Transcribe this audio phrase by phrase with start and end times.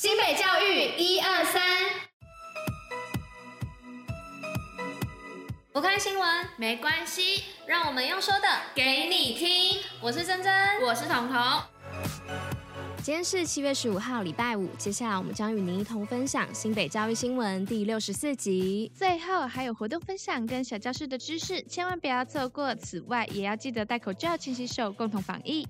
[0.00, 1.60] 新北教育一二三，
[5.72, 9.82] 不看新闻没关系，让我们用说的给你听。
[10.00, 11.36] 我是珍珍，我是彤彤。
[13.02, 14.68] 今天是七月十五号，礼拜五。
[14.76, 18.92] 接下来我们将与您一同分享新北教育新闻第六十四集。
[18.94, 22.72] 最后还有活动分享跟小教室的知识，千万不要错过。
[22.76, 25.66] 此外，也要记得戴口罩、勤洗手，共同防疫。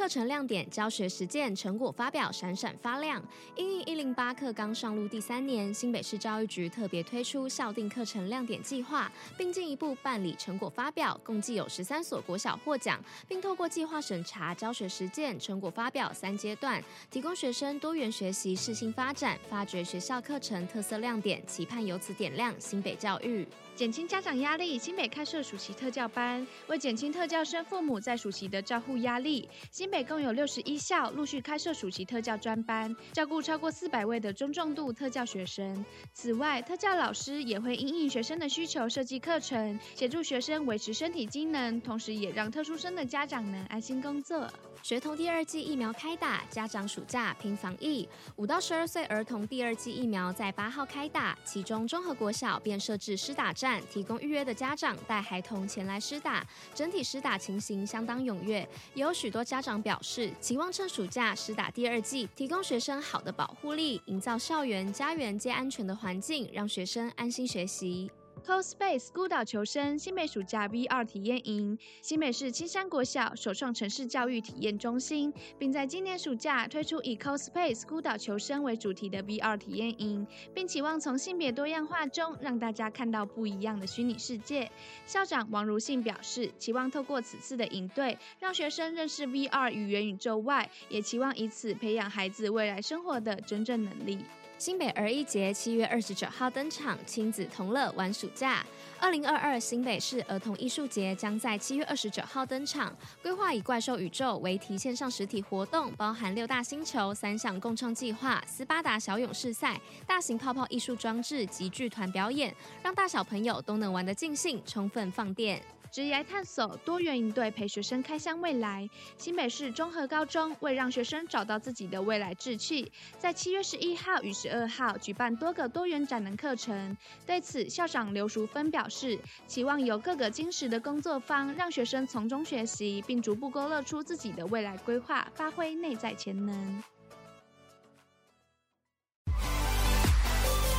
[0.00, 3.22] 课程亮点、教学实践成果发表闪闪发亮。
[3.54, 23.46] 因应一零八课纲上路第三年，新北市教育局特别推出校定课程亮点计划，并进一步办理成果发表，共计有十三所国小获奖，并透过计划审查、教学实践、成果发表三阶段，提供学生多元学习、适性发展，发掘学校课程特色亮点，期盼由此点亮新北教育。
[23.76, 35.84] 减轻家长压力，新北开设暑期特教班，为减轻特教生父母在暑期的照护压力，新北共有六十一校陆续开设暑期特教专班，照顾超过四百位的中重度特教学生。
[36.14, 44.48] 此外，特教老师也会因应学生的需求设计课程，协助学生维持身体机能，同时也让特殊生的家长能安心工作。
[44.82, 48.08] 学童第二剂疫苗开打，家长暑假拼防疫。
[48.36, 56.42] 五到十二岁儿童第二剂疫苗在八号开打，其中综合国小便设置施打站，提供预约的家长带孩童前来施打。
[56.74, 68.10] 整体施打情形相当踊跃，也有许多家长表示期望趁暑假施打第二季，提供学生好的保护力，营造校园、家园皆安全的环境，让学生安心学习。
[68.46, 84.70] CoSpace 孤岛求生新美暑假 VR 体验营，新美市青山国小首创城市教育体验中心，并在今年暑假推出以 CoSpace 孤岛求生为主题的 VR 体验营，并期望从性别多样化中让大家看到不一样的虚拟世界。
[85.06, 94.24] 校长王如信表示，期望透过此次的营队，让学生认识 VR 与元宇宙外，也期望以此培养孩子未来生活的真正能力。
[94.60, 98.62] 新北儿艺节七月二十九号登场，亲子同乐玩暑假。
[98.98, 115.58] 二零二二新北市儿童艺术节将在七月二十九号登场，规划以怪兽宇宙为题线上实体活动，包含六大星球、三项共创计划、斯巴达小勇士赛、大型泡泡艺术装置及剧团表演，让大小朋友都能玩得尽兴，充分放电。
[115.90, 118.88] 职涯探索多元应对陪学生开箱未来。
[119.16, 126.96] 新北市中和高中为让学生找到自己的未来志趣，在七月十一号与十二号举办多个多元展能课程。
[127.26, 136.82] 对此，校长刘淑芬表示，期望由各个精实的工作坊，让学生从中学习，并逐步勾勒出自己的未来规划，发挥内在潜能。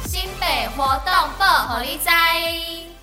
[0.05, 3.00] 新北活动报虎哩知。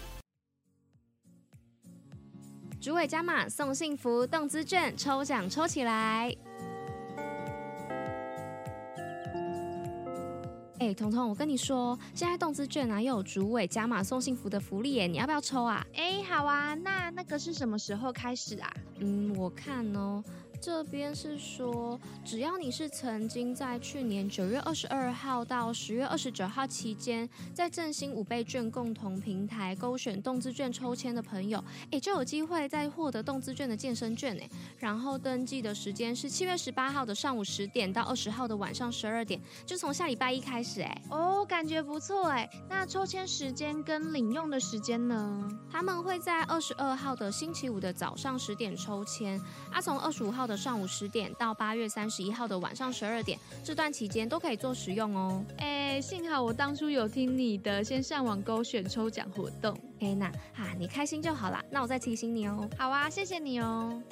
[2.88, 6.34] 主委加码送幸福动资券抽奖抽起来！
[10.78, 15.86] 哎，彤彤，我跟你说，现在动资券啊又有主委加码送幸福的福利耶，你要不要抽啊？
[15.94, 18.72] 哎，好啊，那那个是什么时候开始啊？
[19.00, 20.24] 嗯，我看哦。
[20.60, 34.50] 这边是说，只要你是曾经在去年九月二十二号到十月二十九号期间，在振兴五倍券共同平台勾选动资券抽签的朋友，诶，就有机会再获得动资券的健身券诶。
[34.78, 41.02] 然后登记的时间是七月十八号的上午十点到二十号的晚上十二点，就从下礼拜一开始诶。
[41.08, 42.50] 哦，感觉不错诶。
[42.68, 45.48] 那抽签时间跟领用的时间呢？
[45.70, 50.47] 他们会在二十二号的星期五的早上十点抽签，啊，从二十五号。
[50.48, 55.44] 的上午十点到八月三十一号的晚上十二点，这段期间都可以做使用哦。
[55.58, 59.78] 哎，幸好我当初有听你的，先上网勾选抽奖活动。
[60.00, 60.26] 哎，那
[60.56, 61.62] 啊，你开心就好啦。
[61.70, 62.68] 那我再提醒你哦。
[62.78, 64.02] 好啊，谢谢你哦。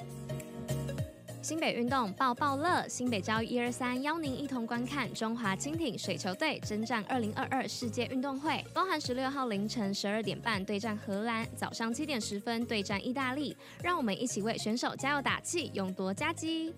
[1.41, 16.73] 新北运动爆爆乐，新北教育一二三邀您一同观看中华轻艇水球队征战二零二二世界运动会，包含十六号凌晨十二点半对战荷兰，早上七点十分对战意大利，让我们一起为选手加油打气，勇夺佳绩。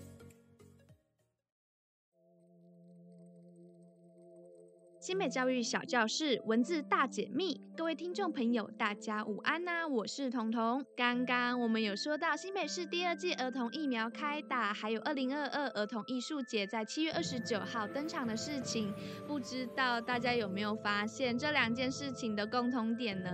[5.00, 9.88] 新美教育小教室文字大解密，各位听众朋友，大家午安呐、啊！
[9.88, 10.84] 我是彤彤。
[10.94, 18.92] 刚刚我们有说到新北市第二季儿童疫苗开打，还有二零二二儿童艺术节在七月二十九号登场的事情，
[19.26, 23.30] 不知道大家有没有发现这两件事情的共同点呢？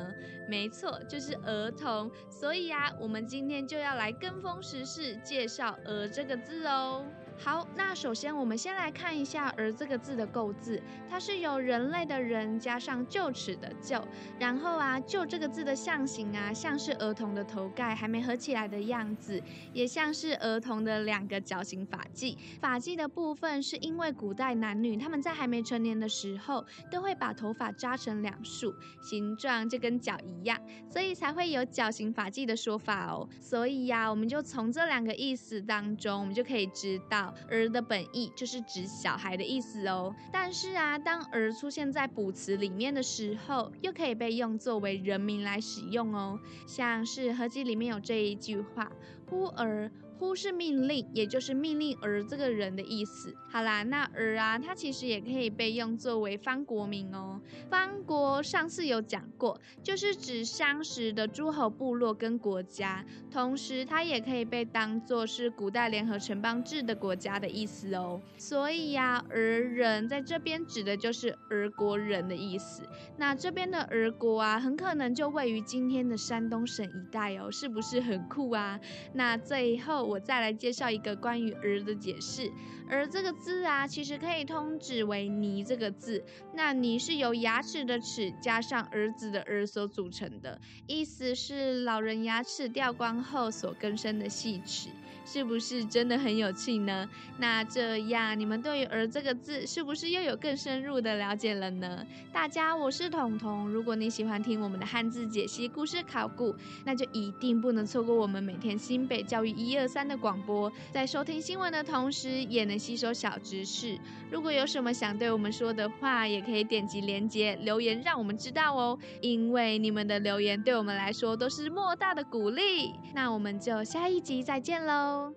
[0.48, 2.08] 没错，就是儿童。
[2.30, 7.04] 所以啊，我们今天就要来跟风时事，介绍“儿”这个字哦。
[7.38, 14.02] 好，那首先我们先来看一下“儿”这个字的构字，它是由人类的“人”加上臼齿的“臼”，
[14.40, 19.40] 然后啊，“臼”这个字的象形啊，像是儿童的头盖还没合起来的样子，
[19.72, 22.36] 也像是儿童的两个绞刑发髻。
[22.58, 33.28] 发髻的部分是因为古代男女他们在还没成年的时候，都会把头发扎成两束，形状就跟脚一样，所以才会有绞刑发髻的说法哦。
[33.40, 37.25] 所以呀、我们就从这两个意思当中，我们就可以知道。
[37.48, 48.90] 儿的本意就是指小孩的意思哦，但是啊，当儿出现在补词里面的时候，又可以被用作为人名来使用哦，像是合集里面有这一句话：
[49.28, 49.90] 呼儿。
[50.18, 53.34] 呼是命令，也就是命令儿这个人的意思。
[53.48, 57.40] 好啦，那儿啊，它其实也可以被用作为方国名哦。
[57.70, 68.20] 方国上次有讲过，就是指相识的诸侯部落跟国家，同时它也可以被当作是古代联合城邦制的国家的意思哦。
[68.38, 72.82] 所以呀、儿人在这边指的就是儿国人的意思。
[73.18, 78.80] 那这边的儿国啊，很可能就位于今天的山东省一带哦，是不是很酷啊？
[79.12, 80.05] 那最后。
[80.06, 82.50] 我再来介绍一个关于“儿”的解释
[82.88, 86.24] ，“儿”这个字啊，其实可以通指为“拟”这个字。
[86.54, 94.88] 那“拟”是由牙齿的“齿”加上儿子的“儿”所组成的，意思是老人牙齿掉光后所更生的细齿。
[95.28, 97.10] 是不是真的很有趣呢？
[97.38, 102.06] 那这样你们对于“儿”这个字是不是又有更深入的了解了呢？
[102.32, 103.68] 大家，我是彤彤。
[103.68, 106.54] 如果你喜欢听我们的汉字解析、故事考古，
[106.84, 110.70] 那就一定不能错过我们每天新北教育一二三的广播。
[110.92, 113.98] 在收听新闻的同时，也能吸收小知识。
[114.30, 118.98] 如果有什么想对我们说的话，也可以点击连接留言，让我们知道哦。
[119.22, 122.92] 因为你们的留言对我们来说都是莫大的鼓励。
[123.14, 125.32] 那我们就下一集再见喽。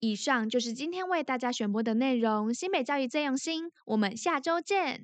[0.00, 2.54] 以上就是今天为大家选播的内容。
[2.54, 5.02] 新北教育最用心，我们下周见。